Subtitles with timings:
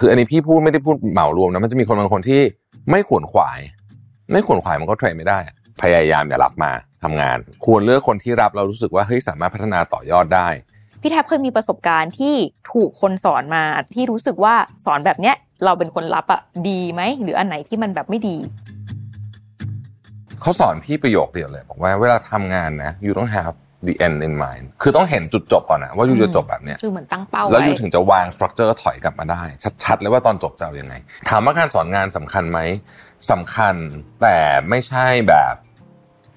[0.00, 2.40] คืออันนี้พี่พูดไม่ได้พูดเหมารวมนะมันจะมีคนบางคนที่
[2.90, 3.58] ไม่ขวนขวาย
[4.32, 5.38] ไม่ขวนขวายมันก็เทรนไม่ได้
[5.82, 6.70] พยายามอย่ารับมา
[7.02, 10.48] ทำงาน ควรเลือกคนที่รับเรารู้สึกว่าเฮ้ยสามารถพัฒนาต่อยอดได้
[11.00, 12.34] พี่แท็บเคยมีประสบการณ์ที่
[12.72, 13.62] ถูกคนสอนมา
[13.94, 18.36] ที่รู้สึกว่าสอนแบบเนี้ยเราเป็นคนรับอะดีไหมหรืออันไหนที่มันแบบไม่ดี
[20.40, 23.54] เขาสอนพี่ประโยคเดียวเลยบอกว่าเวลาทำงานนะ you don't have
[23.86, 29.42] the end in mind คือต้องเห็นจุดจบก่อนนะว่า you จะจบแบบเนี้ยคือเหมือนตั้งเป้าแล้วไว้ยูถึงจะวางสตรัคเจอร์ถอยกลับมาได้
[29.84, 30.94] ชัดๆเลยว่าตอนจบจะเอายังไง
[31.28, 32.60] ถามว่าการสอนงานสำคัญไหม
[33.30, 33.74] สำคัญ
[34.22, 34.36] แต่
[34.68, 35.54] ไม่ใช่แบบ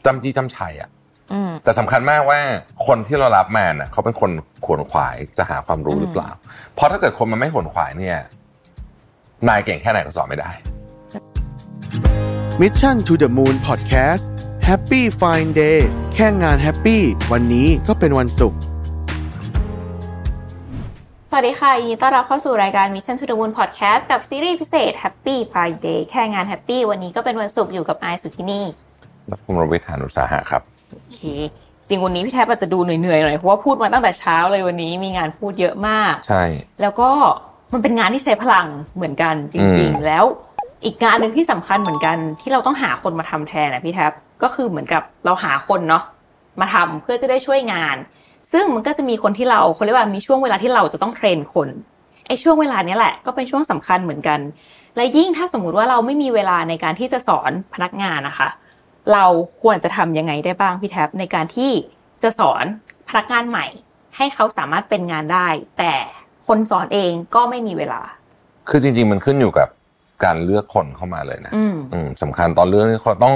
[0.05, 0.89] จำจี้จำชัยอะ
[1.34, 2.39] อืมแต่สำคัญมากว่า
[2.88, 4.31] คนที่เรารับมาน่ะเขาเป็นคน
[4.65, 6.29] ขวนขวายจะหาความรู้หรือเปล่า
[6.76, 8.17] เพราะถ้าเกิดคนมันไม่ขวนขวายเนี่ย
[9.49, 10.51] นายเก่งแค่ไหนก็สอนไม่ได้
[12.62, 15.79] Mission to the Moon Podcast Happy Fine Day
[16.13, 17.01] แค่งาน happy
[17.31, 18.59] วันนี้ก็เป็นวันศุกร์
[21.29, 28.62] สวัสดีค่ะ ยินดีต้อนรับเข้าสู่รายการ Mission to the Moon Podcast กับซีรีส์พิเศษ Happy Friday แค่งาน Happy วันนี้ก็เป็นวันศุกร์อยู่กับไอซ์สุธินี
[29.27, 31.20] และผมรวิทยานุตสาหะครับโอเค
[31.87, 36.43] จริงวันนี้พี่แท็บอาจจะดูเหนื่อยๆหน่อยเพราะว่าพูดมาตั้งแต่เช้าเลยวันนี้มีงานพูดเยอะมาก ใช่
[36.82, 37.09] แล้วก็
[37.73, 40.26] มันเป็นงานที่ใช้พลังเหมือนกันจริงอืมๆแล้ว
[40.85, 46.03] อีกงานหนึ่งที่สำคัญเหมือนกันที่เราต้องหาคนมาทำแทนนะพี่แท็บ ก็คือเหมือนกับเราหาคนเนาะ
[46.59, 47.95] มาทำเพื่อจะได้ช่วยงาน
[48.51, 51.70] ซึ่งมันก็จะมีคนที่เราเขาเรียกว่ามีช่วงเวลาที่เราจะต้องเทรนคน
[52.27, 54.39] ไอ้ช่วงเวลาเนี้ยแหละก็เป็นช่วงสำคัญเหมือนกัน
[54.95, 58.49] และยิ่งถ้าสมมุติว่าเราไม่มีเวลาในการที่จะสอนพนักงานนะคะ
[59.13, 59.25] เรา
[59.61, 61.71] ควรจะทำยังไงได้บ้างพี่แท็บในการที่
[62.23, 62.65] จะสอน
[63.09, 63.65] พนักงานใหม่
[64.17, 65.47] ให้เขาสามารถเป็นงานได้
[65.78, 65.94] แต่
[66.47, 68.01] คนสอนเองก็ไม่มีเวลา
[68.69, 69.69] คือจริง ๆ มันขึ้นอยู่กับ
[70.23, 73.35] การเลือกคนเข้ามาเลยนะอืมอืมสำคัญตอนเรื่องนี้เขาต้อง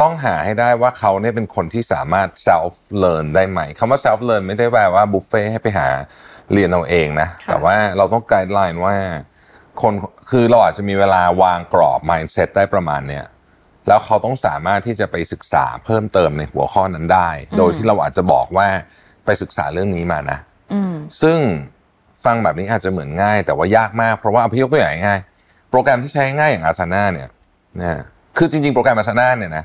[0.00, 5.88] ต้องหาให้ได้ว่าเขาเนี่ยเป็นคนที่สามารถ self learn ได้ไหมคำว่า self learn ไม่ได้แปลว่าบุฟเฟ่ให้ไปหา
[6.52, 8.96] เรียนเอาเองนะค่ะแต่ว่าเราต้องไกด์ไลน์ว่า
[9.82, 9.92] คน
[10.30, 13.24] คือเราอาจจะมีเวลาวางกรอบ mindset ได้ประมาณเนี้ย
[13.88, 18.68] แล้วเขาต้องสามารถที่จะไปศึกษาเพิ่มเติมในหัวข้อนั้นได้ โดยที่เราอาจจะบอกว่า
[19.24, 20.38] ไปศึกษาเรื่องนี้มานะ
[20.72, 21.38] อืมซึ่ง
[22.24, 27.28] ฟังแบบนี้อาจจะเหมือนง่าย แต่ว่ายากมากเพราะว่าเอาพี่ยกตัวอย่างง่ายๆโปรแกรมที่ใช้ง่ายอย่าง Asana เนี่ย
[27.80, 28.02] นะ
[28.38, 29.64] คือจริงๆ โปรแกรม Asana เนี่ยนะ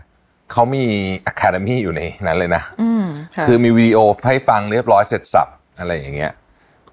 [0.51, 0.83] เขามี
[1.31, 5.47] Academy อยู่ในนั้นเลยนะอืมะคือมีวิดีโอให้ฟังเรียบร้อยเสร็จสับ
[5.79, 6.31] อะไรอย่างเงี้ย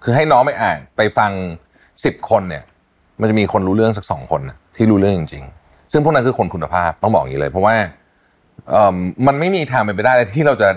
[0.03, 1.31] คือให้น้องไปอ่านไปฟัง
[2.05, 2.63] สิบคนเนี่ย
[3.21, 7.75] มันจะมีคนรู้เรื่องสักสองคนน่ะที่รู้เรื่องจริงๆ ซึ่งพวกนั้นคือคนคุณภาพต้องบอกอย่างนี้เลย เพราะว่า
[8.71, 8.97] เอ่อ
[9.27, 10.69] มันไม่มีทางเป็นไปได้เลยที่เราจะ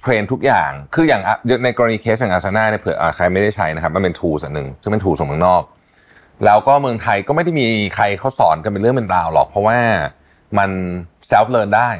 [0.00, 5.62] เทรนทุกอย่าง คืออย่างอะในกรณีเคสอย่างอาซาน่าเนี่ยเผื่ออะใครไม่ได้ใช้นะครับ มันเป็นทูสอันหนึ่งซึ่งเป็นทูส่งเมืองนอก
[6.44, 9.76] แล้วก็เมืองไทยก็ไม่ได้มีใครเขาสอนกันเป็นเรื่องเป็นราวหรอก เพราะว่า
[10.58, 10.70] มัน
[11.30, 11.90] self learn ได้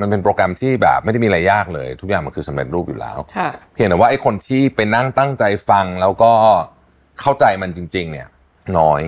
[0.00, 6.32] มันเป็นโปรแกรมที่แบบไม่ได้มีอะไรยากเลย ทุกอย่างมันคือสำเร็จรูปอยู่แล้วค่ะเพียงแต่ว่าไอ้คนที่ไปนั่งตั้งใจฟังแล้วก็
[7.20, 8.28] เข้าใจมันจริง ๆ เนี่ย
[8.78, 9.02] น้อย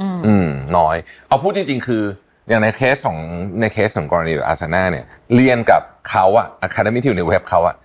[0.00, 0.96] อืมอืมน้อย
[1.28, 2.02] เอาพูดจริง ๆ คือ
[2.48, 3.18] อย่างในเคสของ
[3.60, 5.04] ในเคสของกรณีแบบอาซาน่าเนี่ย
[5.34, 7.76] เรียนกับเขาอะ academy ที่อยู่ในเว็บเขาอะ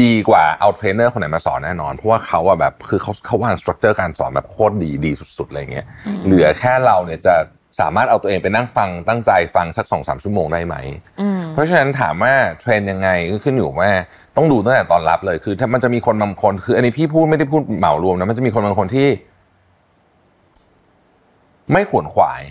[0.00, 5.86] ดีกว่าเอาเทรนเนอร์คนไหนมาสอนแน่นอน เพราะว่าเขาอะแบบคือเขาเขาวาง structure การสอนแบบโคตรดีดีสุดๆอะไรเงี้ย
[6.24, 7.34] เหลือแค่เราเนี่ยจะ
[7.80, 10.76] สามารถเอาตัวเองไปนั่งฟังตั้งใจฟังสักสองสามชั่วโมงได้ไหม
[11.20, 13.90] อืมเพราะฉะนั้นถามว่า train ยังไงก็ขึ้นอยู่ว่า
[14.36, 19.08] ต้องดูตั้งแต่ตอนรับเลย คือถ้ามันจะมีคนบางคน คืออันนี้พี่พูดไม่ได้พูดเหมารวมนะมันจะมีคนบางคนที่
[21.72, 22.42] ไม่ขวนขวาย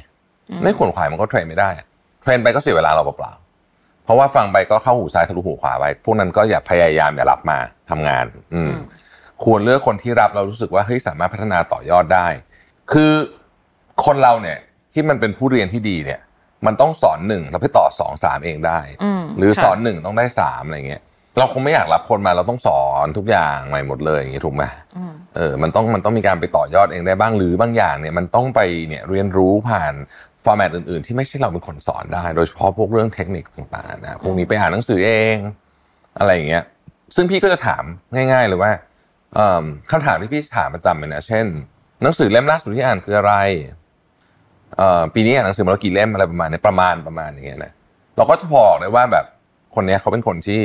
[0.64, 1.86] ไม่ขวนขวายมันก็เทรนไม่ได้อะ
[2.22, 7.58] เทรนไปก็เสียเวลาเราเปล่าๆเพราะว่าฟังไปก็เข้าหูซ้ายทะลุหูขวาไปพวกนั้นก็อย่าพยายามอย่ารับมา
[7.90, 8.74] ทำงาน อืม
[9.44, 12.28] ควรเลือกคนที่รับเรารู้สึกว่าเฮ้ยสามารถพัฒนาต่อยอดได้
[12.94, 13.12] คือ
[14.06, 14.58] คนเราเนี่ย
[14.94, 16.20] ที่มันเป็นผู้เรียนที่ดีเนี่ย
[16.66, 21.02] มันต้องสอนหนึ่งแล้วไปต่อสองสามเองได้อืมหรือค่ะสอนหนึ่งต้องได้สามอะไรเงี้ย
[21.38, 24.64] เราคงไม่อยากรับคนมาเราต้องสอนทุกอย่างใหม่หมดเลยอย่างเงี้ยถูกไหม
[24.98, 29.94] อืมเออมันต้องมันต้องมีการไปต่อยอดเองได้บ้างหรือบางอย่างเนี่ยมันต้องไปเนี่ยเรียนรู้ผ่าน
[30.44, 35.36] ฟอร์แมตอื่นๆ ที่ไม่ใช่เราเป็นคนสอนได้ โดยเฉพาะพวกเรื่องเทคนิคต่างๆนะพวกนี้ไปอ่านหนังสือเอง
[36.20, 36.64] อะไรอย่างเงี้ย
[37.16, 37.84] ซึ่งพี่ก็จะถาม
[38.16, 38.72] ง่าย ๆ เลยว่า
[39.36, 41.46] เอิ่มคำถามที่พี่ถามประจำเลยนะเช่น
[42.04, 43.83] หนังสือเล่มล่าสุดที่อ่านคืออะไรเอ่อ
[45.14, 47.72] ปีนี้อ่านหนังสือมาแล้วกี่เล่มอะไรประมาณเนี้ยประมาณประมาณอย่างเงี้ยนะ
[48.18, 49.26] เราก็จะพอบอกได้ว่าแบบ
[49.76, 50.62] คนเนี้ยเขาเป็นคนที่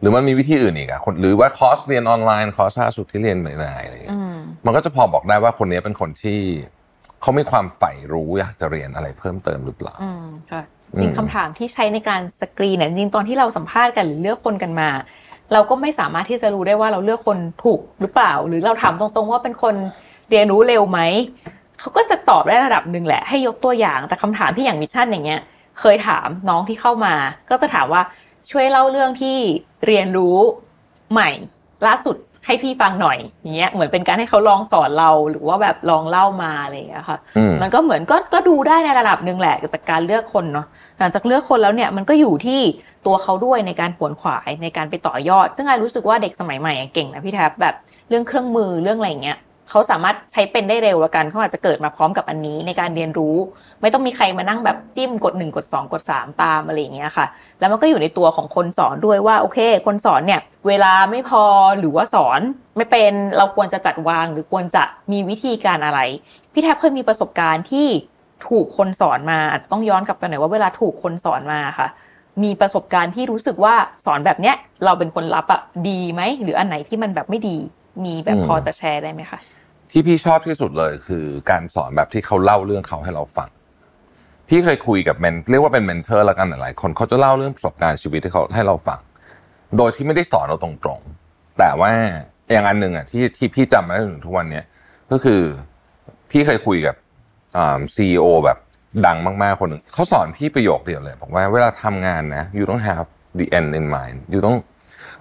[0.00, 6.38] หรือมันมีวิธีอื่นอีกอะคนหรือว่าคอร์สเรียนออนไลน์คอร์สล่าสุดที่เรียนใหม่ๆอะไรอย่างเงี้อืยมมันก็จะพอบอกได้ว่าคนนี้เป็นคนที่
[7.22, 10.62] เขามีความใฝ่รู้อยากจะเรียนอะไรเพิ่มเติมหรือเปล่าอืมค่ะ
[10.94, 14.88] อืมจริงคำถามที่ใช้ในการสกรีนเนี่ยจริงตอนที่เราสัมภาษณ์กันหรือเลือกคนกันมา
[15.52, 19.74] เราก็ไม่สามารถที่จะรู้ได้ว่าเราเลือกคนถูกหรือเปล่า หรือเราถามตรงๆว่าเป็นคน
[20.30, 21.00] เรียนรู้เร็วไหม
[21.80, 25.40] เขาก็จะตอบได้ระดับหนึ่งแหละให้ยกตัวอย่างแต่คำถามที่อย่าง Mission อย่างเงี้ย
[25.80, 27.14] เคยถามน้องที่เข้ามา
[27.50, 28.02] ก็จะถามว่า
[28.50, 29.38] ช่วยเล่าเรื่องที่
[29.86, 30.36] เรียนรู้
[31.12, 31.30] ใหม่
[31.86, 32.16] ล่าสุด
[32.46, 40.66] ให้พี่ฟังหน่อยอย่างเงี้ยเหมือนเป็นการให้เขาลองสอนเราหรือว่าแบบลองเล่ามาอะไรอย่างเงี้ยค่ะอืมมันก็เหมือนก็ก็ดูได้ในระดับหนึ่งแหละจากการเลือกคนเนาะ
[40.98, 42.60] หลังจากเลือกคนแล้วเนี่ยมันก็อยู่ที่
[43.06, 47.74] ตัวเขาด้วยในการขวนขวายในการไปต่อยอด ซึ่งไอรู้สึกว่าเด็กสมัยใหม่อะเก่งนะพี่แทบแบบ
[48.08, 49.38] เรื่องเครื่องมือเรื่องอะไรอย่างเงี้ย
[49.70, 53.36] เขาสามารถใช้เป็นได้เร็วล้วกันเขาอาจจะเกิดมาพร้อมกับอันนี้ในการเรียนรู้
[53.80, 57.26] ไม่ต้องมีใครมานั่งแบบจิ้มกดหนึ่งกดสองกดสามตามอะไรอย่างเงี้ยค่ะ
[57.60, 61.44] แล้วมันก็อยู่ในตัวของคนสอนด้วยว่าโอเค คนสอนเนี่ย เวลาไม่พอ
[61.78, 62.40] หรือว่าสอน
[62.76, 66.00] ไม่เป็นเราควรจะจัดวางหรือควรจะมีวิธีการอะไร
[66.52, 67.88] พี่แทบเคยมีประสบการณ์ที่
[68.48, 71.88] ถูกคนสอนมาอาจจะต้องย้อนกลับไปหน่อยว่าเวลาถูกคนสอนมาค่ะ
[72.42, 73.74] มีประสบการณ์ที่รู้สึกว่า
[74.04, 77.56] สอนแบบเนี้ยเราเป็นคนรับอะดีไหมหรืออันไหนที่มันแบบไม่ดี
[78.04, 79.38] มีแบบอืมพอจะแชร์ได้ไหมคะ
[79.90, 83.48] ที่พี่ชอบที่สุดเลยคือการสอนแบบที่เขาเล่าเรื่องเขาให้เราฟัง
[84.48, 89.00] พี่เคยคุยกับเมนเรียกว่าเป็นเมนเทอร์แล้วกันหลายๆคนเขาจะเล่าเรื่องประสบการณ์ชีวิตที่เขาให้เราฟัง
[89.76, 91.90] โดยที่ไม่ได้สอนเราตรงๆ แต่ว่า
[92.52, 94.64] อย่างอันหนึ่งอะที่ที่พี่จำมาได้ถึงทุกวันเนี้ย
[95.10, 95.40] ก็คือ
[96.30, 96.96] พี่เคยคุยกับ
[97.56, 98.58] อ่าซีอแบบ
[99.06, 103.06] ดังมากๆคนหนึ่งเขาสอนพี่ประโยคเดียวเลยบอกว่าเวลาทำงานนะ you don't have
[103.40, 104.56] the end in mind you ต้อง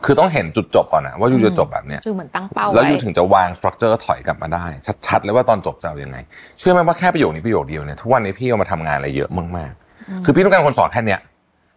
[0.06, 4.66] คือต้องเห็นจุดจบก่อนนะว่า you จะจบแบบเนี้ยคือเหมือนตั้งเป้าแล้วไว้อยู่ถึงจะวางสตรัคเจอร์ถอยกลับมาได้
[5.08, 6.18] ชัดๆเลยว่าตอนจบจะเอายังไง
[6.60, 11.22] เชื่อไหมว่าแค่ประโยคนี้ประโยคเดียวเนี่ยทุกวันนี้พี่เอามาทำงานอะไรเยอะมากๆ คือพี่ต้องการคนสอนแค่เนี้ย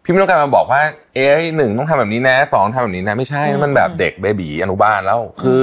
[0.03, 0.81] พี่ไม่ต้องการมาบอกว่า
[1.15, 5.61] เอ้ยหนึ่งต้องทำแบบนี้นะสองทำแบบนี้นะไม่ใช่อืมมันแบบเด็กเบบีอนุบาลแล้ว คือ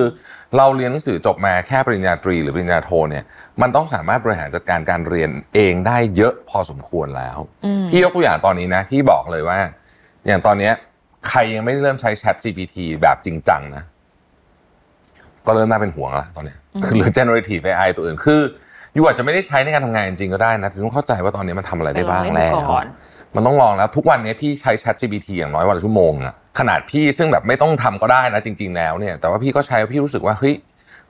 [0.56, 3.24] เราเรียนหนังสือจบมาแค่ปริญญาตรีหรือปริญญาโทเนี่ย
[3.60, 9.58] มันต้องสามารถบริหารจัดการการเรียนเองได้เยอะพอสมควรแล้วอืมพี่ยกตัวอย่างตอนนี้นะพี่บอกเลยว่า
[10.26, 10.74] อย่างตอนเนี้ย
[11.28, 13.84] ใครยังไม่ได้เริ่มใช้ Chat GPT แบบจริงจังนะ
[15.46, 18.40] ก็เริ่มน่าเป็นห่วงแล้วตอนเนี้ยคือหรือ generative AI ตัวอื่นคือ
[18.96, 22.86] ยูอาจจะไม่ได้ใช้ในการทำงานจริงๆก็ได้นะแต่ต้องเข้าใจว่าตอนนี้มันทำอะไรได้บ้างไปลองแล้เล่นวก่อน
[23.34, 30.54] มันต้องลองแล้วทุกวันนี้พี่ใช้ Chat GPT อย่างน้อยวันละชั่วโมงอะขนาดพี่ซึ่งแบบไม่ต้องทำก็ได้นะจริง ๆ แล้วเนี่ย แต่ว่าพี่ก็ใช้พี่รู้สึกว่าเฮ้ย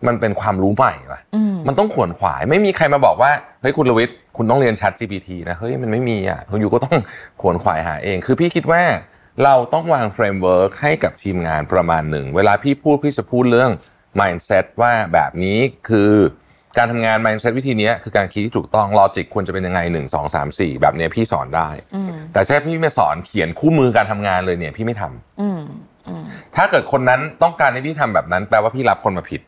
[0.06, 3.30] มันเป็นความรู้ใหม่ว่ะอืมมันต้องขวนขวาย ไม่มีใครมาบอกว่า
[3.60, 6.96] เฮ้ยคุณลวิทย์คุณต้องเรียน Chat GPT นะเฮ้ยมันไม่มีอะคุณอยู่ก็ต้อง
[7.40, 8.82] ขวนขวายหาเอง คือพี่คิดว่า
[9.44, 13.70] เราต้องวาง framework ให้กับทีมงานประมาณหนึ่ง เวลาพี่พูดพี่จะพูดเรื่อง
[14.20, 15.58] mindset ว่าแบบนี้
[15.88, 16.12] คือ
[16.78, 25.60] การทำงาน mindset วิธีเนี้ยคือการคิดที่ถูกต้อง logic ควรจะเป็นยังไงหนึ่งสองสามสี่แบบเนี้ยพี่สอนได้อืมแต่ให้พี่มาสอนเขียนคู่มือการทำงานเลยเนี่ยพี่ไม่ทำอืม
[26.08, 26.22] อืม
[26.56, 29.40] ถ้าเกิดคนนั้นต้องการให้พี่ทำแบบนั้น แปลว่าพี่รับคนมาผิด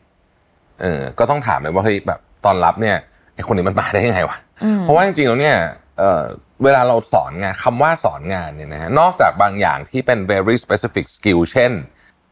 [0.81, 2.95] เออ ก็ต้องถามเลยว่าเฮ้ยแบบตอนรับเนี่ย
[3.35, 5.57] ไอคนนี้มันมาได้ยังไงวะอืมเพราะว่าจริงๆแล้วเนี่ย
[5.99, 6.23] เอ่อ
[6.63, 11.71] เวลาเราสอนงานคำว่าสอนงานเนี่ยนะฮะนอกจากบางอย่างที่เป็น very specific skill เช่น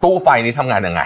[0.04, 1.02] ตู้ไฟนี้ทำงานยังไง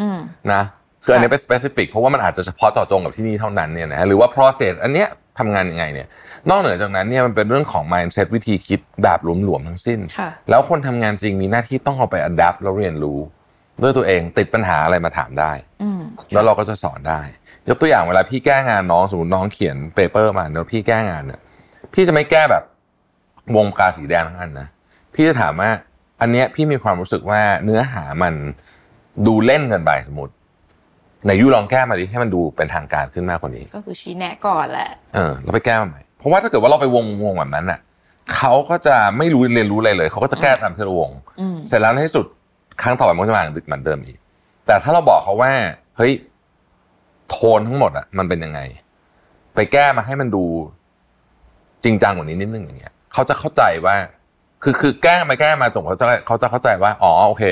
[0.00, 0.18] อืม
[0.52, 0.62] นะ
[1.04, 5.08] คืออันนี้เป็น specific เพราะว่ามันอาจจะเฉพาะเจาะจงกับที่นี่เท่านั้นเนี่ยนะฮะหรือว่า process อันเนี้ย
[5.38, 6.08] ทำงานยังไงเนี่ย
[6.50, 13.18] นอกเหนือจากนั้นเนี่ยมันเป็นเรื่องของ mindset วิธีคิดแบบหลวมๆทั้งสิ้นค่ะแล้วคนทำงานจริงมีหน้าที่ต้องเอาไป adapt แล้วเรียนรู้
[13.82, 15.52] ด้วยตัวเองติดปัญหาอะไรมาถามได้
[15.82, 16.02] อืม
[16.32, 17.20] แล้วเราก็จะสอนได้
[17.68, 21.40] ยกตัวอย่างเวลาพี่แก้งานน้องสมมติน้องเขียนเปเปอร์มาแล้วพี่แก้งานเนี่ย
[21.94, 22.64] พี่จะไม่แก้แบบ
[23.56, 24.68] วงกาสีแดงทั้งอันนะ
[25.14, 25.70] พี่จะถามว่า
[26.20, 28.34] อันเนี้ยพี่มีความรู้สึกว่าเนื้อหามัน
[29.26, 30.32] ดูเล่นเกินไปสมมติ
[31.24, 37.80] ไหนยูลองแก้มาดิให้มันดูเป็นทางการขึ้นมากกว่านี้ ก็คือชี้แนะก่อนแหละเออเราไปแก้มาใหม่เพราะว่าถ้าเกิดว่าเราไปวงวงแบบนั้นน่ะ
[38.36, 41.10] เขาก็จะไม่รู้เรียนรู้อะไรเลย เขาก็จะแก้ตามที่เราวง
[41.40, 42.26] อืมเสร็จแล้วในที่สุด
[42.82, 44.18] ครั้งต่อไปมันก็จะมาดึกเหมือนเดิมอีก
[44.66, 45.52] แต่ถ้าเราบอกเขาว่า
[45.96, 46.12] เฮ้ย
[47.30, 48.60] โทนทั้งหมดอะมันเป็นยังไง
[49.54, 50.44] ไปแก้มาให้มันดู
[51.84, 53.96] จริงจังกว่านี้นิดนึงอย่างเงี้ยเขาจะเข้าใจว่า
[54.62, 57.44] คือคือแก้มาแก้มาจนเขาจะเขาจะเข้าใจว่าอ๋อโอเค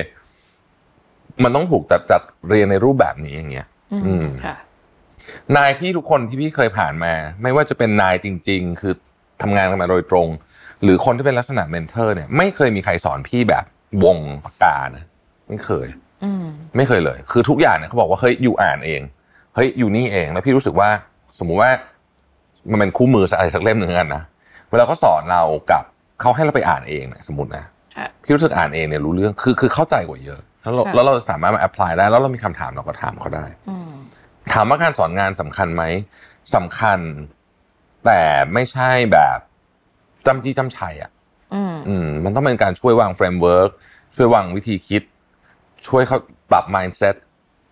[1.42, 4.56] มันต้องถูกจัดจัดเรียนในรูปแบบนี้อย่างเงี้ย อือืมมค่ะ
[5.56, 7.12] นายพี่ทุกคนที่พี่เคยผ่านมา
[7.42, 8.94] ไม่ว่าจะเป็นนายจริง ๆ คือ
[9.42, 10.28] ทำงานกันมาโดยตรง
[10.82, 13.64] หรือคนที่เป็นลักษณะ mentor เนี่ย ไม่เคยมีใครสอนพี่แบบ
[14.04, 15.04] วงปากกานะ
[15.48, 15.86] ไม่เคย
[16.24, 16.46] อืม
[16.76, 19.00] ไม่เคยเลย คือทุกอย่างเนี่ยเขาบอกว่าเฮ้ย you อ่านเอง
[19.54, 20.88] เฮ้ย you นี่เองแล้วพี่รู้สึกว่า
[21.38, 21.70] สมมุติว่า
[22.70, 24.24] มันเป็นคู่มืออะไรสักเล่มหนึ่งกันนะ
[24.70, 25.84] เวลาเขาสอนเรากับ
[26.20, 27.64] เขาให้เราไปอ่านเองเนี่ยสมมตินะ
[27.96, 33.92] ค่ะพี่รู้สึกอ่านเองเนี่ยรู้เรื่องคือคือเข้าใจกว่าเยอะ แล้วเราค่ะแล้วเราสามารถมา apply ได้ แล้วเรามีคำถามเราก็ถามเขาได้อืม
[34.52, 35.84] ถามว่าการสอนงานสำคัญไหม
[36.54, 36.98] สำคัญ
[38.04, 38.20] แต่
[38.54, 39.38] ไม่ใช่แบบ
[40.26, 41.10] จ้ำจี้จ้ำไชอะ
[41.54, 43.70] อืมอืมมันต้องเป็นการช่วยวาง framework
[44.16, 45.02] ช่วยวางวิธีคิด
[45.88, 46.18] ช่วยเขา
[46.50, 47.16] ปรับ mindset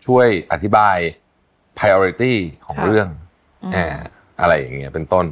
[0.07, 0.97] ช่วยอธิบาย
[1.79, 3.09] priority ของค่ะเรื่อง
[3.65, 3.99] อืมอ่า
[4.41, 5.27] อะไรอย่างเงี้ยเป็นต้น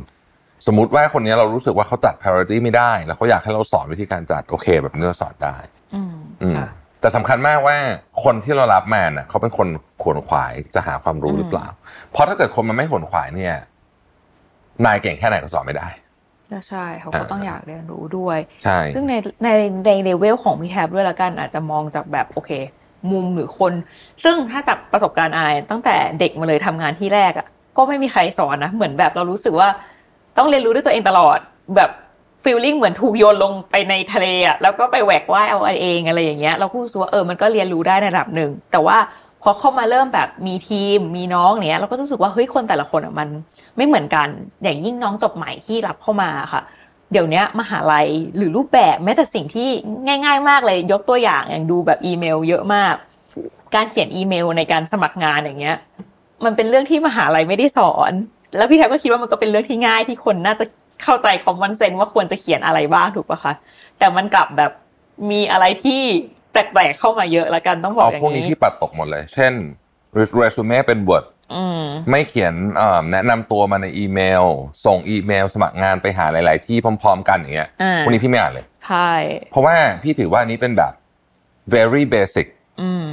[0.67, 5.57] สมมุติว่าคนนี้เรารู้สึกว่าเขาจัด priority ไม่ได้ แล้วเขาอยากให้เราสอนวิธีการจัดโอเค แบบนี้เราสอนได้
[5.95, 6.69] อืมอืมค่ะ
[7.01, 7.77] แต่สำคัญมากว่า
[8.25, 9.69] คนที่เรารับมาน่ะเขาเป็นคน
[10.03, 11.67] ขวนขวายจะหาความรู้อืมหรือเปล่า
[12.11, 13.55] เพราะถ้าเกิดคนมันไม่ขวนขวายเนี่ย
[14.87, 15.89] นายเก่งแค่ไหนก็สอนไม่ได้
[16.53, 19.49] ก็ใช่เขาก็อ่าต้องอยากเรียนรู้ด้วย ใช่ ซึ่งในใน
[19.87, 22.51] ในเลเวลของพี่แท็บด้วยละกันอาจจะมองจากแบบโอเค
[23.11, 23.73] มุมหรือคน
[24.25, 27.47] ซึ่งถ้าจากประสบการณ์อายตั้งแต่เด็กมาเลยทำงานที่แรกอะ่ะ
[27.79, 29.69] ก็ไม่มีใครสอนนะเหมือนแบบเรารู้สึกว่า
[30.39, 31.39] ต้องเรียนรู้ด้วยตัวเองตลอด
[31.77, 31.91] แบบ
[32.45, 38.99] ฟีลลิ่งเหมือนถูกโยนลงไปในทะเลอะ่ะแล้วก็ไปแหวกว่ายเอาเองอะไรอย่างเงี้ยเราก็รู้สึกว่าเออมันก็เรียนรู้ได้ในระดับหนึ่ง แต่ว่า
[39.43, 43.29] พอเข้ามาเริ่มแบบมีทีมมีน้องเนี้ยเราก็รู้สึกว่าเฮ้ยคนแต่ละคนอะมัน
[43.77, 44.29] ไม่เหมือนกัน
[44.63, 46.63] อย่างยิ่งน้องจบใหม่ที่รับเข้ามาค่ะ
[47.13, 49.69] เดี๋ยวนี้มหาลัยหรือรูปแบบแม้แต่สิ่งที่
[50.07, 52.95] ง่าย ๆ มากเลยยกตัวอย่างอย่างดูแบบอีเมล เยอะมาก
[53.75, 55.77] การเขียนอีเมลในการสมัครงานอย่างเงี้ย
[56.45, 58.13] มันเป็นเรื่องที่มหาลัยไม่ได้สอน
[58.57, 60.65] แล้วพี่แทบก็คิดว่ามันก็เป็นเรื่องที่ง่ายที่คนน่าจะ
[61.03, 63.53] เข้าใจคอมมอนเซนว่าควรจะเขียนอะไรบ้างถูกปะคะ
[63.99, 64.73] แต่มันกลับแบบ
[65.31, 66.03] มีอะไรที่
[66.53, 69.53] แปลกๆเข้ามาเยอะละกันต้องบอกอย่างนี้พวกนี้ที่ปัดตกหมดเลย เช่น
[70.19, 74.45] resume เป็น Word อืมไม่เขียนเอ่อแนะนำตัวมาในอีเมล
[74.87, 79.13] ส่งอีเมล สมัครงานไปหาหลาย ๆ ที่พร้อม ๆ กันอย่างเงี้ยอ่าพวกนี้พี่ไม่อ่านเลยใช่
[79.51, 80.93] เพราะว่าพี่ถือว่าอันนี้เป็นแบบ
[81.75, 82.47] very basic
[82.81, 83.09] อืม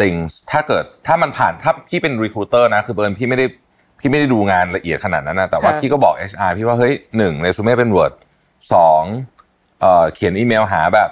[0.00, 3.46] things ถ้าเกิดถ้ามันผ่านถ้าพี่เป็น recruiter นะคือเบิร์นพี่ไม่ได้
[4.00, 8.12] พี่ไม่ได้ดูงานละเอียดขนาดนั้นนะแต่ว่าค่ะพี่ก็บอก HR พี่ว่าเฮ้ยหนึ่ง resume เป็น Word
[8.72, 9.02] สอง
[9.80, 11.10] เอ่อเขียนอีเมลหาแบบ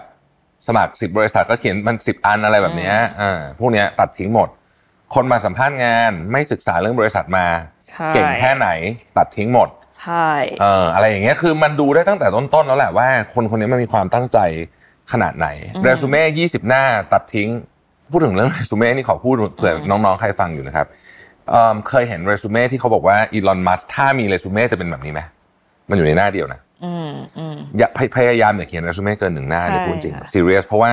[0.67, 4.49] สมัครสิบบริษัทก็เขียนมันสิบอันอะไรแบบเนี้ยอ่าพวกเนี้ยตัดทิ้งหมด
[5.15, 7.47] คนมาสัมภาษณ์งานไม่ศึกษาเรื่องบริษัทมา
[7.89, 8.69] ใช่เก่งแค่ไหน
[9.17, 9.69] ตัดทิ้งหมด
[10.01, 10.29] ใช่
[10.61, 14.39] เอออะไรอย่างเงี้ยคือมันดูได้ตั้งแต่ต้นๆแล้วแหละว่า คนคนนี้มันมีความตั้งใจ
[15.13, 15.49] ขนาดไหน
[15.83, 17.49] เรซูเม่ยี่สิบหน้าตัดทิ้ง
[18.13, 20.87] พูดถึงเรื่องเรซูเม่นี่ขอพูดเผื่อน้องๆใครฟังอยู่นะครับ
[21.51, 25.21] เอิ่มเคยเห็นเรซูเม่ที่เขาบอกว่าอีลอนมัสก์ถ้ามีเรซูเม่จะเป็นแบบนี้ไหม
[25.89, 30.91] มันอยู่ในหน้าเดียวนะอืมอืมอย่าพยพยายามอย่าเขียนเรซูเม่เกินหนึ่งหน้าใช่เนี่ยพูดจริงค่ะซีเรียสเพราะว่า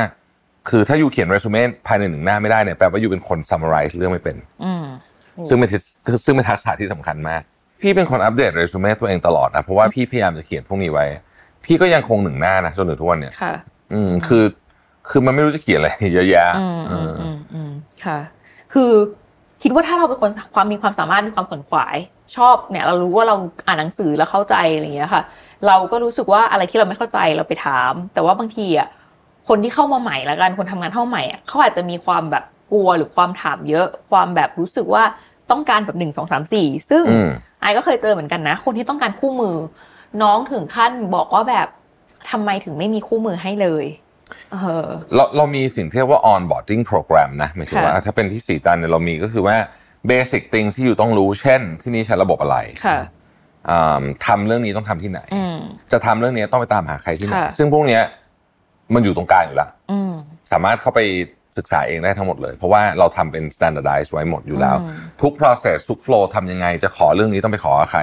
[0.69, 4.85] คือถ้า you เขียนเรซูเม่ภายในหนึ่งหน้าไม่ได้เนี่ยแปลว่า you เป็นคน summarize เรื่องไม่เป็นอืม
[5.49, 5.81] ซึ่งเป็นทิศ
[6.25, 7.41] ซึ่งเป็นทักษะที่สำคัญมาก
[7.81, 11.05] พี่เป็นคนอัปเดตเรซูเม่ตัวเองตลอดนะเพราะว่าพี่พยายามจะเขียนพวกนี้ไว้
[11.65, 13.53] พี่ก็ยังคงหนึ่งหน้านะจนถึงทุกวันเนี่ยค่ะ
[13.93, 14.43] อืมคือ
[15.09, 17.71] คือมันไม่รู้จะเขียนอะไรเยอะแยะอืมเออืมออืมอืม
[18.05, 18.19] ค่ะ
[18.73, 18.91] คือ
[19.61, 21.97] คิดว่าถ้าเราเป็นคนความมีความสามารถมีความขวนขวาย
[22.35, 23.35] ชอบเนี่ย เรารู้ว่าเรา
[23.67, 25.23] อ่านหนังสือแล้วเข้าใจอะไรอย่างเงี้ยค่ะ
[25.67, 28.87] เราก็รู้สึกว่าอะไรที่เราไม่เข้าใจเราไปถาม แต่ว่าบางทีอะ
[29.47, 35.03] คนที่เข้ามาใหม่ละกันคนทำงานเข้ามาใหม่อะเขาอาจจะมีความแบบกลัวหรือความถามเยอะ ความแบบรู้สึกว่า
[35.51, 37.29] ต้องการแบบหนึ่งสองสามสี่ซึ่งอืม
[37.61, 39.55] ไอก็เคยเจอเหมือนกันนะ คนที่ต้องการคู่มือ
[40.21, 41.67] น้องถึงขั้นบอกว่าแบบ
[42.31, 43.85] ทำไมถึงไม่มีคู่มือให้เลย
[44.53, 49.57] เออเราเรามีสิ่งที่เรียกว่า onboarding program นะหมายถึงว่าค่ะถ้าเป็นที่สี่ตันเนี่ยเรามีก็คือว่า
[50.11, 52.99] basic things ที่อยู่ต้องรู้ เช่น ที่นี่ใช้ระบบอะไรค่ะ
[53.69, 55.57] อ่าทำเรื่องนี้ต้องทำที่ไหนอืม
[55.91, 58.03] จะทำเรื่องนี้ต้องไปตามหาใครที่ไหนค่ะซึ่งพวกเนี้ย
[58.93, 60.13] มันอยู่ตรงกลางอยู่แล้วอืม
[60.51, 61.01] สามารถเข้าไป
[61.57, 64.89] ศึกษาเองได้ทั้งหมดเลย เพราะว่าเราทำเป็น standardize ไว้หมดอยู่แล้วอืม
[65.21, 68.01] ทุก process ทุก flow ทำยังไง จะขอเรื่องนี้ต้องไปขอกับใคร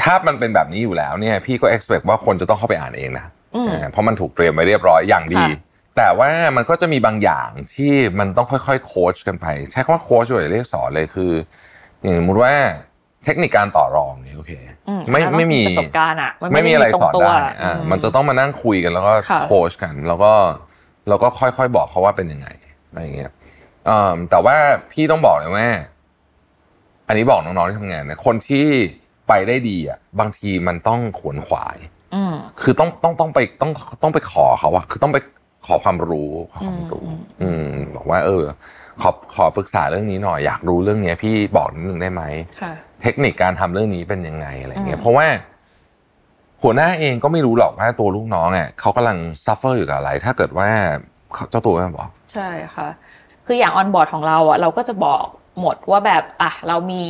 [0.00, 11.32] ถ้ามันเป็นแบบนี้อยู่แล้วเนี่ย พี่ก็ expect ว่าคนจะต้องเข้าไปอ่านเองนะอืม เออเพราะมันถูกเตรียมไว้เรียบร้อยอย่างดีค่ะแต่ว่ามันก็จะมีบางอย่างที่มันต้องค่อยๆโค้ชกันไป ใช้คำว่าโค้ชเลยาเรียกสอนเลยคือ
[12.00, 12.52] อย่างสมมติว่า
[13.24, 14.52] เทคนิคการต่อรองเนี่ยโอเค
[14.88, 20.32] อืไม่แล้วไม่มีประสบการณ์อะนไม่มีอะไรสอนตรงตัวได้อ่าอืมันจะต้องมานั่งคุยกันแล้วก็ค่ะโค้ชกัน แล้วก็
[21.08, 22.48] แล้วก็ค่อยๆบอกเขาว่าเป็นยังไง
[22.88, 23.30] อะไรอย่างเงี้ย
[23.86, 24.56] เอ่อแต่ว่า
[24.92, 25.68] พี่ต้องบอกเลยว่า
[27.08, 28.66] อันนี้บอกน้องๆที่ทำงานนะคนที่
[29.28, 31.97] ไปได้ดีอะบางทีมันต้องขวนขวายอืม
[32.62, 33.72] คือต้องต้องต้องไปต้อง
[34.02, 35.18] ต้องไปขอเขาอะคือต้องไป
[35.66, 37.04] ขอความรู้ขอความรู้
[37.42, 38.44] อืมอืม บอกว่า เออ
[39.00, 42.22] ขอขอปรึกษาเรื่องนี้หน่อยอยากรู้เรื่องเนี้ย พี่บอกนิดนึงได้ไหม
[42.60, 42.72] ค่ะ
[43.02, 45.26] เทคนิคการทำเรื่องนี้เป็นยังไงอะไรเงี้ยอืมเพราะว่า
[46.62, 50.68] หัวหน้าเองก็ไม่รู้หรอกว่าตัวลูกน้องอะเขากำลังsuffer อยู่กับอะไร ถ้าเกิดว่า
[51.34, 52.88] เขาเจ้าตัวไม่บอก ใช่ค่ะ
[53.46, 55.24] คืออย่าง onboard ของเราอะเราก็จะบอก
[55.60, 57.04] หมดว่าแบบอะเรามี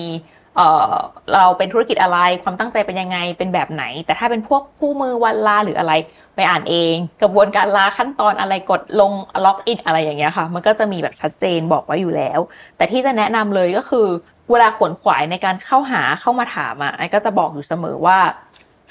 [1.35, 5.93] เราเป็นธุรกิจอะไรความตั้งใจเป็นยังไงเป็นแบบไหน แต่ถ้าเป็นพวกคู่มือวันลาหรืออะไร
[6.35, 9.12] ไปอ่านเอง กระบวนการลาขั้นตอนอะไรกดลง
[9.45, 12.41] ล็อกอินอะไรอย่างเงี้ยค่ะ มันก็จะมีแบบชัดเจนบอกไว้อยู่แล้ว
[12.77, 14.07] แต่ที่จะแนะนำเลยก็คือ
[14.50, 18.19] เวลาขวนขวายในการเข้าหาเข้ามาถามอะไอซ์ก็จะบอกอยู่เสมอว่า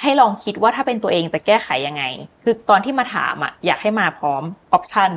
[0.01, 2.03] ให้ลองคิดว่าถ้าเป็นตัวเองจะแก้ไขยังไง
[2.43, 4.43] คือตอนที่มาถามอะอยากให้มาพร้อม
[4.73, 5.11] ออปชัน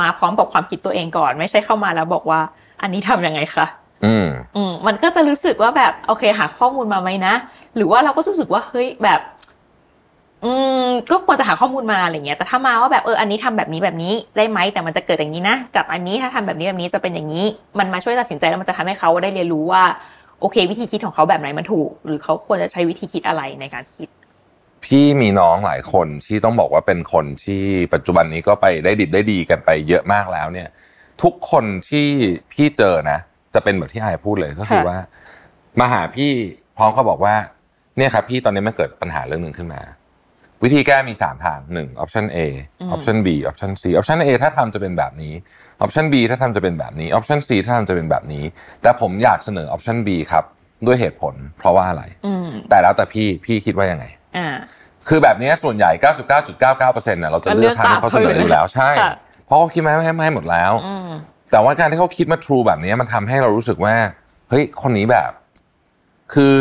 [0.00, 2.40] มาพร้อมกับความคิดตัวเองก่อน ไม่ใช่เข้ามาแล้วบอกว่า
[2.82, 3.66] อันนี้ทำยังไงคะ
[4.04, 7.34] อืมอืมมันก็จะรู้สึกว่าแบบโอเคหาข้อมูลมาไหมนะ
[7.76, 9.20] หรือว่าเราก็รู้สึกว่าเฮ้ยแบบ
[10.44, 10.52] อื
[10.84, 17.44] มก็ควรจะหาข้อมูลมาอะไรเงี้ย แต่ถ้ามาว่าแบบเอออันนี้ทำแบบนี้แบบนี้ได้ไหมแต่มันจะเกิดอย่างนี้นะกับอันนี้ถ้าทำแบบนี้แบบนี้จะเป็นอย่างนี้
[17.78, 19.84] มันมาช่วยตัดสินใจแล้วมันจะทำให้เขาได้เรียนรู้ว่า
[20.40, 24.08] โอเค วิธีคิดของเขาแบบไหนมันถูก หรือเขาควรจะใช้วิธีคิดอะไรในการคิด
[24.84, 30.68] พี่มีน้องหลายคนที่ต้องบอกว่าเป็นคนที่ปัจจุบันนี้ก็ไปได้ดิบได้ดีกันไปเยอะมากแล้วเนี่ย
[31.22, 32.08] ทุกคนที่
[32.52, 33.18] พี่เจอนะ
[33.54, 34.98] จะเป็นแบบที่ไอายพูดเลยก็คือค่ะว่า
[35.80, 36.30] มาหาพี่
[36.76, 37.34] พร้อมเขาบอกว่า
[37.96, 39.80] เนี่ยครับพี่ตอนนี้มันเกิดปัญหาเรื่องหนึ่งขึ้นมา
[40.62, 42.38] วิธีแก้มี3ทาง1 option A
[42.80, 45.32] อืม option B option C option A ถ้าทำจะเป็นแบบนี้
[45.84, 48.44] option B ถ้าทำจะเป็นแบบนี้ option C ถ้าทำจะเป็นแบบนี้，
[48.82, 50.44] แต่ผมอยากเสนอ option B ครับ
[50.86, 54.04] ด้วยเหตุผล เพราะว่าอะไรอืมแต่แล้วแต่พี่พี่คิดว่ายังไง
[54.36, 54.48] อ่า
[55.08, 55.90] คือแบบนี้ส่วนใหญ่
[56.50, 59.14] 99.99%เนี่ยเราจะเลือกทางที่เขาเสนออยู่แล้วใช่ค่ะ
[59.46, 61.10] เพราะเขาคิดมาให้มาให้หมดแล้วอืม
[61.52, 63.94] แต่ว่าการที่เขาคิดมา true แบบนี้มันทำให้เรารู้สึกว่า
[64.50, 65.30] เฮ้ยคนนี้แบบ
[66.34, 66.56] คือ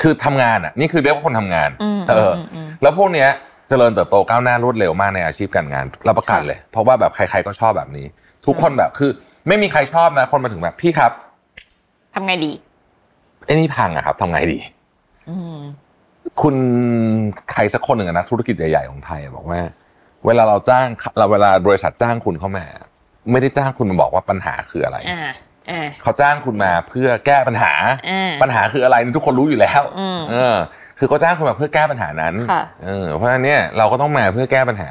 [0.00, 3.28] คือทำงานอะ นี่คือเรียกว่าคนทำงานอืมเอออมอืมแล้วพวกเนี้ย
[3.68, 8.06] เจริญเติบโตก้าวหน้ารวดเร็วมากในอาชีพการงานรับประกันค่ะเลย เพราะว่าแบบใครๆก็ชอบแบบนี้
[8.46, 9.10] ทุกคนแบบคือ
[9.48, 11.12] ไม่มีใครชอบนะคนมาถึงแบบพี่ครับ
[12.14, 12.52] ทำไงดี
[13.44, 14.58] ไอ้นี่พังอะครับทำไงดี
[15.28, 15.58] อืม
[16.42, 16.54] คุณ
[17.52, 19.60] ใครสักคนหนึ่งอะนะธุรกิจใหญ่ๆของไทยอะบอกว่า
[20.26, 20.86] เวลาเราจ้าง
[21.18, 22.64] เราเวลาบริษัทจ้างคุณเข้ามา
[23.30, 25.32] ไม่ได้จ้างคุณมาบอกว่าปัญหาคืออะไรอ่า
[25.70, 27.72] อ่าเขาจ้างคุณมาเพื่อแก้ปัญหา
[28.10, 30.56] อ่าปัญหาคืออะไรนี่ทุกคนรู้อยู่แล้วอืมเออ
[30.98, 34.90] คือเขาจ้างคุณมาเพื่อแก้ปัญหานั้นค่ะเออเพราะฉะนั้นเนี่ยเราก็ต้องมาเพื่อแก้ปัญหา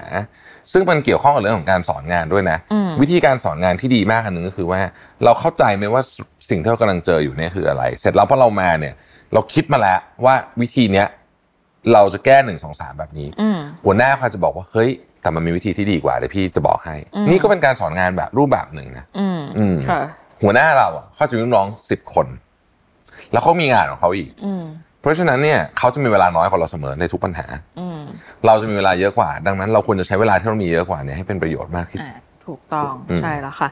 [0.74, 4.80] ซึ่งมันเกี่ยวข้องกับเรื่องของการสอนงานด้วยนะอืมวิธีการสอนงานที่ดีมากอันหนึ่งก็คือว่า
[5.24, 6.02] เราเข้าใจไหมว่า
[6.50, 8.94] สิ่งที่เรากำลังเจออยู่เนี่ยคืออะไร เสร็จแล้วพอเรามาเนี่ย
[9.34, 11.08] เราคิดมาแล้วว่าวิธีเนี้ย
[11.94, 14.90] เราจะแก้หนึ่งสองสามแบบนี้อืมหัวหน้าเขาจะบอกว่าเฮ้ย
[15.22, 20.02] แต่มันมีวิธีที่ดีกว่าเดี๋ยวพี่จะบอกให้อืมนี่ก็เป็นการสอนงานแบบรูปแบบหนึ่งนะอืมอืมค่ะ
[20.44, 22.28] หัวหน้าเราอะเขาจะมีลูกน้องสิบคน
[23.32, 24.64] แล้วเขามีงานของเขาอีกอืม
[25.02, 27.46] เพราะฉะนั้นเนี่ยเขาจะมีเวลาน้อยกว่าเราเสมอในทุกปัญหา
[27.80, 28.00] อืม
[28.46, 33.70] เราจะมีเวลาเยอะกว่า ดังนั้น เราควรจะใช้เวลาที่เรามีเยอะกว่าเนี่ยให้เป็นประโยชน์มากที่สุดอ่าถูกต้องอืมใช่แล้วค่ะ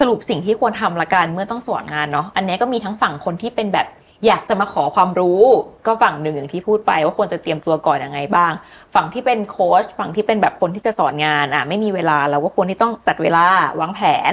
[0.00, 3.86] สรุปสิ่งที่ควรทำละกันเมื่อต้องสอนงานเนาะอันนี้ก็มีทั้งฝั่งคนที่เป็นแบบ
[4.26, 5.42] อยากจะมาขอความรู้
[5.86, 8.52] ก็ฝั่งหนึ่งอย่างที่พูดไปว่าควรจะเตรียมตัวก่อนยังไงบ้าง
[8.94, 13.44] ฝั่งที่เป็นโค้ชฝั่งที่เป็นแบบคนที่จะสอนงานอะไม่มีเวลาเราก็ควรที่ต้องจัดเวลา
[13.80, 14.32] วางแผน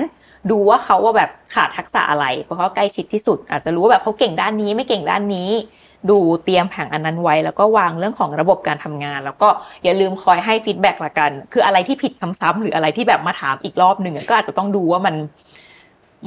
[0.52, 5.50] ดูว่าเขาว่าแบบขาดทักษะอะไร เพราะเขาใกล้ชิดที่สุด อาจจะรู้ว่าแบบเขาเก่งด้านนี้ไม่เก่งด้านนี้
[6.10, 9.50] ดูเตรียมแผนอันนั้นไว้ แล้วก็วางเรื่องของระบบการทำงาน แล้วก็
[9.84, 15.16] อย่าลืมคอยให้ feedback ละกัน คืออะไรที่ผิดซ้ำๆหรืออะไรที่แบบมาถามอีกรอบหนึ่งก็อาจจะต้องดูว่ามัน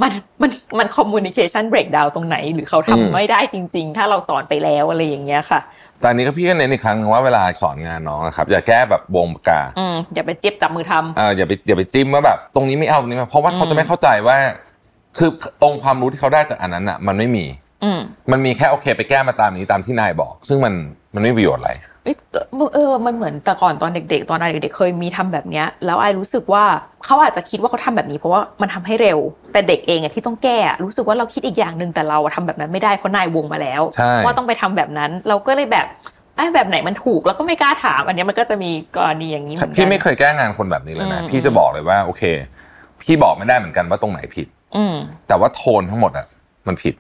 [0.02, 0.12] มัน
[0.42, 5.60] มันมัน communication breakdown ตรงไหน หรือเขาทำอืมไม่ได้จริง ๆ ถ้าเราสอนไปแล้วอะไรอย่างเงี้ยค่ะ
[6.00, 14.36] แต่อันนี้ก็พี่ก็เน้นอีกครั้งหนึงว่าเวลาสอนงานน้องนะครับอย่าแก้แบบวงปากกาอืมอย่าไปเจ็บจับมือทำเอออย่าไปอย่าไปจิ้มว่าแบบตรงนี้ไม่เอาตรงนี้ไมาเพราะว่าเขาจะไม่เข้าใจว่า
[15.18, 15.30] คือ
[15.64, 17.44] องค์ความรู้ที่เขาได้จากอันนั้นอะ มันไม่มี
[17.84, 18.00] อืม
[18.32, 20.74] มันมีแค่โอเค ไปแก้มาตามนี้ตามที่นายบอก ซึ่งมัน
[21.14, 21.72] มันไม่มีประโยชน์อะไร
[22.06, 22.18] เอ้ย
[22.74, 26.64] เออ มันเหมือนแต่ก่อนตอนเด็ก ๆ ตอนเด็กๆเคยมีทำแบบเนี้ย แล้วไอรู้สึกว่า
[27.04, 29.18] เขาอาจจะคิดว่าเขาทำแบบนี้เพราะว่ามันทำให้เร็ว
[29.52, 35.86] แต่เด็กเองอะที่ต้องแก้อะรู้สึกว่าเราคิดอีกอย่างหนึ่งแต่เราอะทำแบบนั้นไม่ได้เพราะนายวงมาแล้วใช่ว่าต้องไปทำแบบนั้น เราก็เลยแบบ
[36.36, 42.22] ไอ้แบบไหนมันถูกแล้วก็ไม่กล้าถาม อันเนี้ยมันก็จะมีกรณีอย่างนี้เหมือนกัพี่ไม่เคยแก้งานคนแบบนี้เลยนะอืมพี่จะบอกเลยว่า โอเค
[43.02, 44.96] พี่บอกไม่ได้เหมือนกันว่าตรงไหนผิด อืม
[45.28, 46.26] แต่ว่าโทนทั้งหมดอะ
[46.66, 46.94] มันผิด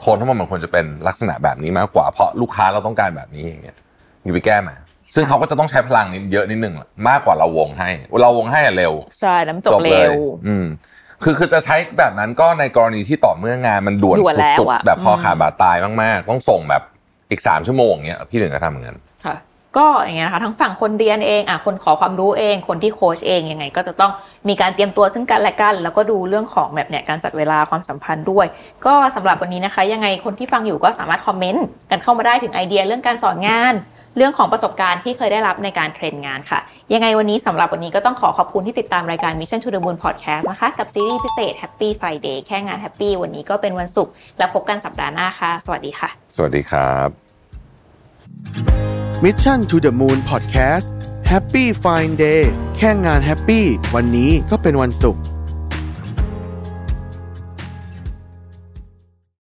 [0.00, 3.76] โทนทั้งหมดมันควรจะเป็นลักษณะแบบนี้มากกว่าเพราะลูกค้าเราต้องการแบบนี้อย่างเงี้ย
[4.24, 4.74] อยู่ไปแก้มา
[5.14, 6.74] ซึ่งเขาก็จะต้องใช้พลังนิดเยอะนิดนึง
[7.08, 7.90] มากกว่าเราวงให้
[8.22, 10.14] เราวงให้อะเร็ว ใช่น้ำจบเลเร็ยว
[10.46, 10.66] อืม
[11.22, 16.82] คือคือจะใช้แบบนั้นก็ในกรณีที่ต่อเมื่องานมันด่วนด่วนแล้วสุดอะๆแบบคออืมขาดบาดตายมากๆ ต้องส่งแบบ
[17.30, 19.36] อีกสามชั่วโมงเงี้ยพี่ถึงจะทำอย่างนั้นค่ะ
[19.76, 24.12] ก็อย่างเงี้ยนะคะทั้งฝั่งคนเรียนเองอะคนขอความรู้เอง คนที่โค้ชเองยังไง ก็จะต้อง
[24.48, 28.46] มีการเตรียมตัวซึ่งกันและกัน แล้วก็ดูเรื่องของแบบเนี่ยการจัดเวลาความสัมพันธ์ด้วย
[28.86, 33.74] ก็สำหรับวันนี้นะคะ ยังไงคนที่ฟังอยู่ก็สามารถคอมเมนต์กันเข้ามาได้ถึงไอเดียเรื่องการสอนงาน
[34.16, 36.60] เรื่องของประสบการณ์ที่เคยได้รับในการเทรนงานค่ะ
[36.92, 47.08] ยังไงวันนี้สำหรับวันนี้ก็ต้องขอขอบคุณที่ติดตามรายการ Mission to the Moon Podcast นะคะ กับซีรีส์พิเศษ Happy Friday แค่งาน Happy วันนี้ก็เป็นวันศุกร์แล้วพบกันสัปดาห์หน้าค่ะ สวัสดีค่ะ สวัสดีครับ
[49.24, 50.86] Mission to the Moon Podcast
[51.30, 52.42] Happy Fine Day
[52.76, 55.22] แค่งาน happy วันนี้ก็เป็นวันศุกร์